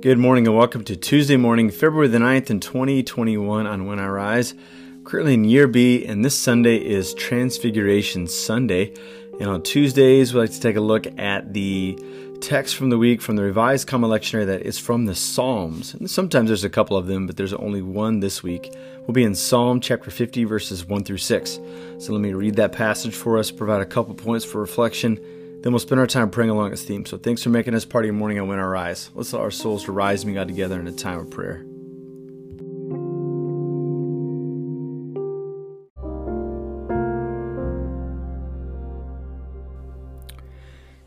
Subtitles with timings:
[0.00, 4.06] Good morning and welcome to Tuesday morning, February the 9th in 2021 on When I
[4.06, 4.54] Rise.
[5.02, 8.94] Currently in year B, and this Sunday is Transfiguration Sunday.
[9.40, 11.98] And on Tuesdays, we like to take a look at the
[12.40, 15.94] text from the week from the Revised Common Lectionary that is from the Psalms.
[15.94, 18.72] And sometimes there's a couple of them, but there's only one this week.
[19.00, 21.58] We'll be in Psalm chapter 50, verses 1 through 6.
[21.98, 25.18] So let me read that passage for us, provide a couple points for reflection
[25.62, 27.04] then we'll spend our time praying along its theme.
[27.04, 29.10] So thanks for making us part of your morning and When I Rise.
[29.14, 31.64] Let's allow our souls to rise and God together in a time of prayer.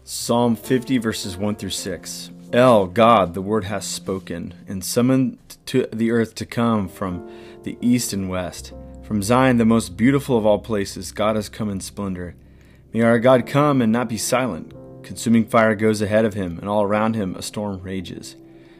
[0.03, 2.31] Psalm 50, verses 1 through 6.
[2.52, 5.38] El, God, the Lord has spoken, and summoned
[5.68, 7.31] to the earth to come from
[7.63, 8.73] the east and west.
[9.04, 12.35] From Zion, the most beautiful of all places, God has come in splendor.
[12.94, 14.73] May our God come and not be silent.
[15.04, 18.35] Consuming fire goes ahead of him, and all around him a storm rages.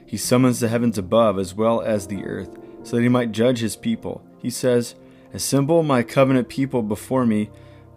[0.06, 3.60] He summons the heavens above as well as the earth, so that he might judge
[3.60, 4.22] his people.
[4.40, 4.96] He says,
[5.34, 7.50] Assemble my covenant people before me,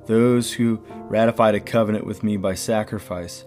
[0.06, 3.44] those who ratified a covenant with me by sacrifice.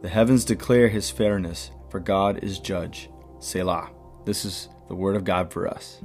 [0.00, 3.10] The heavens declare his fairness, for God is judge.
[3.40, 3.90] Selah.
[4.24, 6.00] This is the word of God for us.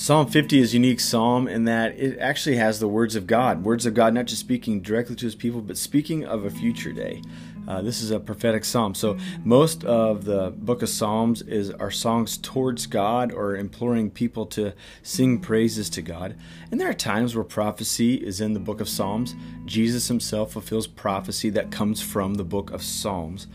[0.00, 3.62] Psalm 50 is a unique psalm in that it actually has the words of God.
[3.62, 6.90] Words of God, not just speaking directly to his people, but speaking of a future
[6.90, 7.20] day.
[7.68, 8.94] Uh, this is a prophetic psalm.
[8.94, 14.46] So most of the book of Psalms is are songs towards God or imploring people
[14.46, 16.34] to sing praises to God.
[16.70, 19.34] And there are times where prophecy is in the book of Psalms.
[19.66, 23.48] Jesus himself fulfills prophecy that comes from the book of Psalms.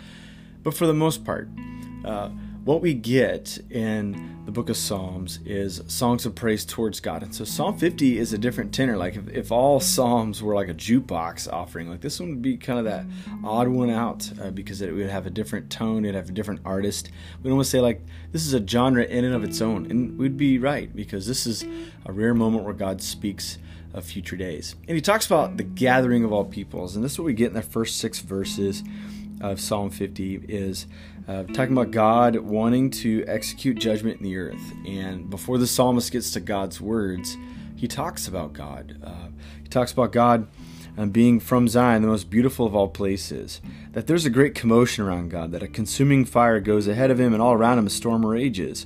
[0.61, 1.49] But for the most part,
[2.05, 2.29] uh,
[2.65, 7.21] what we get in the book of Psalms is songs of praise towards God.
[7.21, 8.97] And so Psalm 50 is a different tenor.
[8.97, 12.57] Like if, if all Psalms were like a jukebox offering, like this one would be
[12.57, 13.05] kind of that
[13.43, 16.61] odd one out uh, because it would have a different tone, it'd have a different
[16.65, 17.11] artist.
[17.43, 18.01] We'd almost say like
[18.31, 19.85] this is a genre in and of its own.
[19.91, 21.63] And we'd be right because this is
[22.07, 23.59] a rare moment where God speaks
[23.93, 24.75] of future days.
[24.87, 26.95] And he talks about the gathering of all peoples.
[26.95, 28.83] And this is what we get in the first six verses
[29.51, 30.87] of Psalm 50 is
[31.27, 34.73] uh, talking about God wanting to execute judgment in the earth.
[34.85, 37.37] And before the psalmist gets to God's words,
[37.75, 38.99] he talks about God.
[39.03, 39.29] Uh,
[39.61, 40.47] he talks about God
[40.97, 43.61] um, being from Zion, the most beautiful of all places.
[43.91, 47.33] That there's a great commotion around God, that a consuming fire goes ahead of him,
[47.33, 48.85] and all around him a storm rages.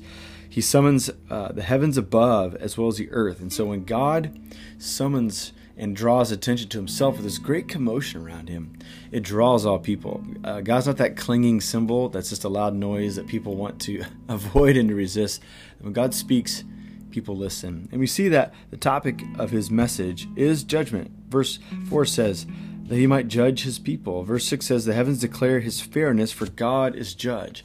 [0.49, 3.39] He summons uh, the heavens above as well as the earth.
[3.39, 4.39] And so when God
[4.79, 8.77] summons and draws attention to himself with this great commotion around him.
[9.11, 10.21] It draws all people.
[10.43, 14.03] Uh, God's not that clinging cymbal that's just a loud noise that people want to
[14.27, 15.41] avoid and to resist.
[15.79, 16.65] When God speaks,
[17.09, 17.87] people listen.
[17.91, 21.11] And we see that the topic of his message is judgment.
[21.29, 21.59] Verse
[21.89, 22.45] 4 says,
[22.89, 24.23] that he might judge his people.
[24.23, 27.63] Verse 6 says, The heavens declare his fairness, for God is judge.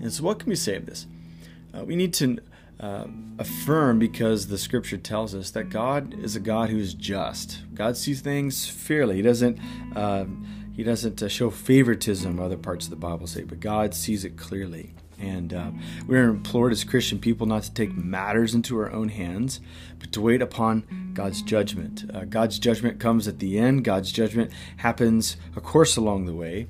[0.00, 1.06] And so, what can we say of this?
[1.72, 2.38] Uh, we need to
[2.80, 3.06] uh,
[3.38, 7.62] affirm because the scripture tells us that God is a God who is just.
[7.74, 9.16] God sees things fairly.
[9.16, 9.58] He doesn't.
[9.94, 10.26] Uh,
[10.74, 12.40] he doesn't uh, show favoritism.
[12.40, 14.92] Other parts of the Bible say, but God sees it clearly.
[15.20, 15.70] And uh,
[16.08, 19.60] we're implored as Christian people not to take matters into our own hands,
[20.00, 22.10] but to wait upon God's judgment.
[22.12, 23.84] Uh, God's judgment comes at the end.
[23.84, 26.66] God's judgment happens, of course, along the way.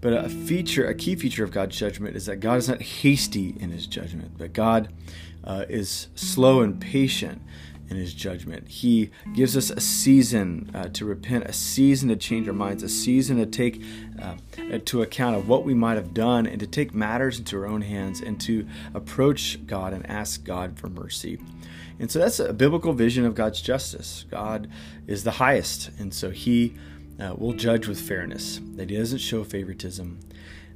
[0.00, 3.54] But a feature, a key feature of God's judgment is that God is not hasty
[3.60, 4.92] in his judgment, but God
[5.44, 7.42] uh, is slow and patient
[7.90, 8.68] in his judgment.
[8.68, 12.88] He gives us a season uh, to repent, a season to change our minds, a
[12.88, 13.82] season to take
[14.22, 14.36] uh,
[14.84, 17.82] to account of what we might have done and to take matters into our own
[17.82, 21.38] hands and to approach God and ask God for mercy.
[21.98, 24.24] And so that's a biblical vision of God's justice.
[24.30, 24.70] God
[25.06, 26.74] is the highest, and so he
[27.20, 30.20] uh, will judge with fairness, that he doesn't show favoritism,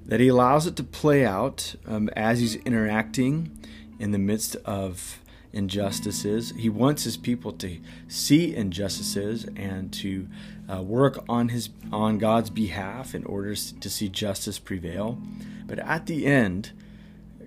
[0.05, 3.51] that he allows it to play out um, as he's interacting
[3.99, 5.21] in the midst of
[5.53, 6.53] injustices.
[6.57, 7.79] He wants his people to
[8.09, 10.29] see injustices and to
[10.71, 15.19] uh, work on his on God's behalf in order to see justice prevail.
[15.67, 16.73] But at the end,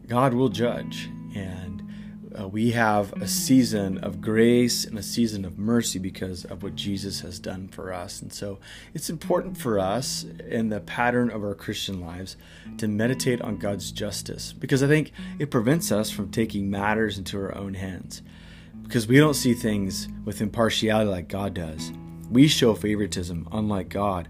[0.07, 1.87] God will judge, and
[2.39, 6.75] uh, we have a season of grace and a season of mercy because of what
[6.75, 8.22] Jesus has done for us.
[8.22, 8.60] And so
[8.94, 12.38] it's important for us in the pattern of our Christian lives
[12.78, 17.38] to meditate on God's justice because I think it prevents us from taking matters into
[17.39, 18.22] our own hands
[18.84, 21.92] because we don't see things with impartiality like God does.
[22.31, 24.27] We show favoritism, unlike God.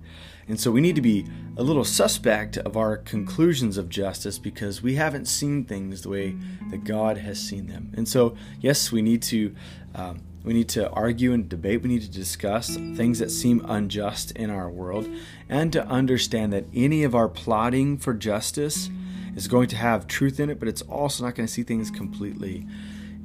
[0.47, 1.25] And so we need to be
[1.57, 6.35] a little suspect of our conclusions of justice because we haven't seen things the way
[6.69, 7.91] that God has seen them.
[7.97, 9.55] And so, yes, we need to
[9.95, 11.81] um, We need to argue and debate.
[11.81, 15.09] We need to discuss things that seem unjust in our world
[15.49, 18.89] and to understand that any of our plotting for justice
[19.35, 21.91] is going to have truth in it, but it's also not going to see things
[21.91, 22.65] completely.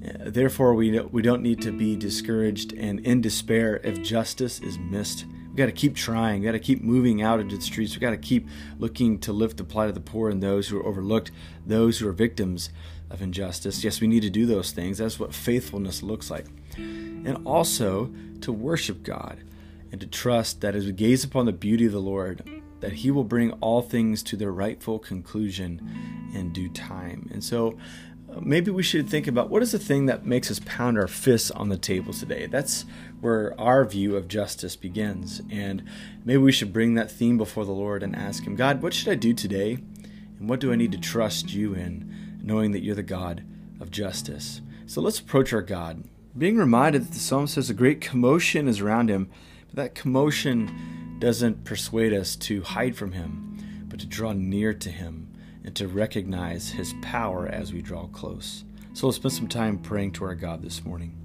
[0.02, 5.26] Therefore, we, we don't need to be discouraged and in despair if justice is missed.
[5.48, 6.40] We've got to keep trying.
[6.40, 7.92] We've got to keep moving out into the streets.
[7.92, 10.78] We've got to keep looking to lift the plight of the poor and those who
[10.78, 11.30] are overlooked,
[11.66, 12.70] those who are victims
[13.10, 13.84] of injustice.
[13.84, 14.98] Yes, we need to do those things.
[14.98, 16.46] That's what faithfulness looks like.
[16.76, 18.10] And also
[18.40, 19.44] to worship God
[19.92, 23.10] and to trust that as we gaze upon the beauty of the Lord, that He
[23.10, 27.30] will bring all things to their rightful conclusion in due time.
[27.32, 27.78] And so
[28.28, 31.06] uh, maybe we should think about what is the thing that makes us pound our
[31.06, 32.46] fists on the table today.
[32.46, 32.84] That's
[33.20, 35.40] where our view of justice begins.
[35.48, 35.84] And
[36.24, 39.08] maybe we should bring that theme before the Lord and ask Him, God, what should
[39.08, 39.78] I do today?
[40.38, 43.44] And what do I need to trust you in, knowing that you're the God
[43.80, 44.60] of justice?
[44.86, 46.02] So let's approach our God,
[46.36, 49.30] being reminded that the psalm says a great commotion is around him,
[49.68, 54.90] but that commotion doesn't persuade us to hide from him, but to draw near to
[54.90, 55.32] him
[55.62, 58.64] and to recognize His power as we draw close.
[58.92, 61.16] So let's spend some time praying to our God this morning.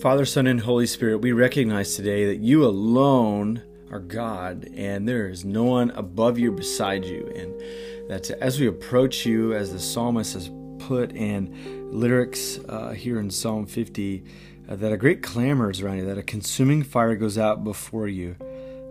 [0.00, 5.28] Father, Son, and Holy Spirit, we recognize today that you alone are God and there
[5.28, 7.30] is no one above you beside you.
[7.36, 10.48] And that as we approach you, as the psalmist has
[10.86, 14.22] put in lyrics uh, here in Psalm 50,
[14.68, 18.06] uh, that a great clamor is around you, that a consuming fire goes out before
[18.06, 18.36] you.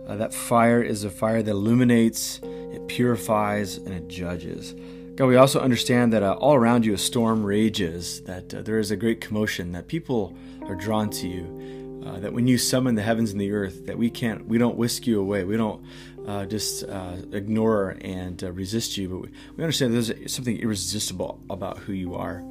[0.08, 4.74] Uh, that fire is a fire that illuminates, it purifies, and it judges.
[5.14, 8.80] God, we also understand that uh, all around you a storm rages, that uh, there
[8.80, 12.96] is a great commotion, that people are drawn to you, uh, that when you summon
[12.96, 15.80] the heavens and the earth, that we can't, we don't whisk you away, we don't
[16.26, 21.92] uh, just uh, ignore and resist you, but we, understand there's something irresistible about who
[21.92, 22.42] you are.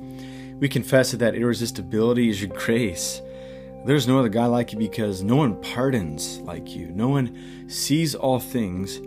[0.59, 3.21] We confess that that irresistibility is your grace.
[3.85, 6.87] There's no other God like you because no one pardons like you.
[6.87, 8.97] No one sees all things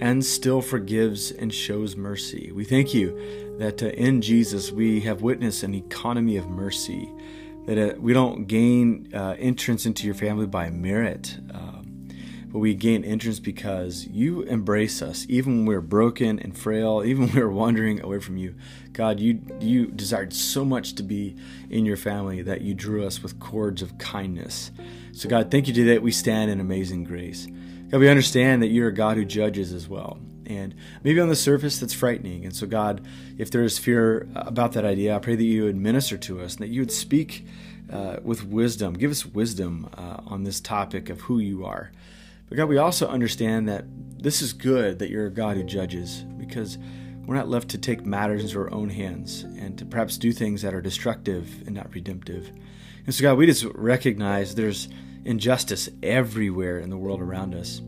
[0.00, 2.52] and still forgives and shows mercy.
[2.52, 7.08] We thank you that uh, in Jesus we have witnessed an economy of mercy,
[7.66, 11.38] that uh, we don't gain uh, entrance into your family by merit.
[12.50, 17.26] But we gain entrance because you embrace us, even when we're broken and frail, even
[17.26, 18.54] when we're wandering away from you.
[18.92, 21.36] God, you you desired so much to be
[21.70, 24.70] in your family that you drew us with cords of kindness.
[25.12, 27.46] So God, thank you today that we stand in amazing grace.
[27.90, 30.18] God, we understand that you're a God who judges as well.
[30.46, 30.74] And
[31.04, 32.44] maybe on the surface that's frightening.
[32.44, 33.06] And so, God,
[33.36, 36.54] if there is fear about that idea, I pray that you would minister to us
[36.56, 37.46] and that you would speak
[37.92, 38.94] uh, with wisdom.
[38.94, 41.92] Give us wisdom uh, on this topic of who you are.
[42.48, 43.84] But God, we also understand that
[44.22, 46.78] this is good that you're a God who judges because
[47.26, 50.62] we're not left to take matters into our own hands and to perhaps do things
[50.62, 52.50] that are destructive and not redemptive.
[53.04, 54.88] And so, God, we just recognize there's
[55.24, 57.82] injustice everywhere in the world around us.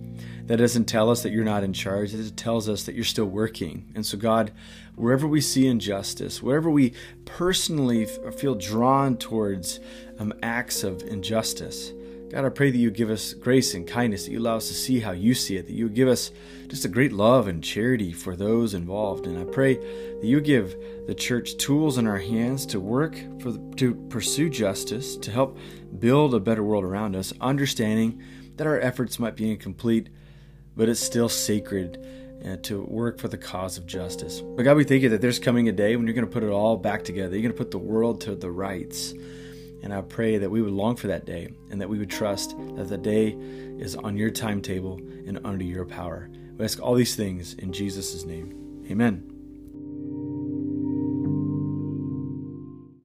[0.44, 2.12] That doesn't tell us that you're not in charge.
[2.12, 3.90] It tells us that you're still working.
[3.94, 4.52] And so, God,
[4.94, 6.92] wherever we see injustice, wherever we
[7.24, 9.80] personally feel drawn towards
[10.18, 11.92] um, acts of injustice,
[12.31, 14.75] God, I pray that you give us grace and kindness, that you allow us to
[14.75, 16.31] see how you see it, that you give us
[16.69, 19.27] just a great love and charity for those involved.
[19.27, 20.77] And I pray that you give
[21.08, 25.58] the church tools in our hands to work for to pursue justice, to help
[25.99, 28.22] build a better world around us, understanding
[28.55, 30.08] that our efforts might be incomplete,
[30.77, 31.99] but it's still sacred
[32.46, 34.41] uh, to work for the cause of justice.
[34.41, 36.44] But God, we thank you that there's coming a day when you're going to put
[36.44, 37.34] it all back together.
[37.34, 39.15] You're going to put the world to the rights
[39.82, 42.56] and I pray that we would long for that day and that we would trust
[42.77, 43.29] that the day
[43.79, 46.31] is on your timetable and under your power.
[46.56, 48.84] We ask all these things in Jesus' name.
[48.91, 49.40] Amen.